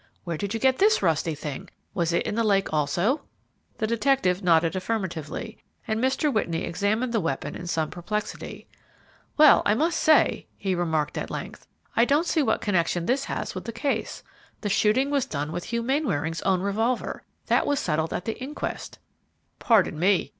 "Where 0.23 0.35
did 0.35 0.51
you 0.55 0.59
get 0.59 0.79
this 0.79 1.03
rusty 1.03 1.35
thing? 1.35 1.69
Was 1.93 2.11
it 2.11 2.25
in 2.25 2.33
the 2.33 2.43
lake, 2.43 2.73
also?" 2.73 3.21
The 3.77 3.85
detective 3.85 4.41
nodded 4.41 4.75
affirmatively, 4.75 5.59
and 5.87 6.03
Mr. 6.03 6.33
Whitney 6.33 6.63
examined 6.63 7.13
the 7.13 7.19
weapon 7.19 7.53
in 7.55 7.67
some 7.67 7.91
perplexity. 7.91 8.67
"Well, 9.37 9.61
I 9.63 9.75
must 9.75 9.99
say," 9.99 10.47
he 10.57 10.73
remarked 10.73 11.19
at 11.19 11.29
length, 11.29 11.67
"I 11.95 12.05
don't 12.05 12.25
see 12.25 12.41
what 12.41 12.61
connection 12.61 13.05
this 13.05 13.25
has 13.25 13.53
with 13.53 13.65
the 13.65 13.71
case. 13.71 14.23
The 14.61 14.69
shooting 14.69 15.11
was 15.11 15.27
done 15.27 15.51
with 15.51 15.65
Hugh 15.65 15.83
Mainwaring's 15.83 16.41
own 16.41 16.61
revolver; 16.61 17.21
that 17.45 17.67
was 17.67 17.79
settled 17.79 18.11
at 18.11 18.25
the 18.25 18.39
inquest" 18.41 18.97
"Pardon 19.59 19.99
me! 19.99 20.29